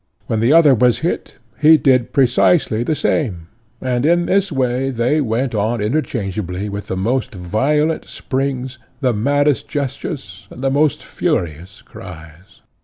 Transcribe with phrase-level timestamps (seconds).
[0.25, 5.21] When the other was hit he did precisely the same, and in this way they
[5.21, 11.83] went on interchangeably with the most violent springs, the maddest gestures, and the most furious
[11.83, 12.61] cries.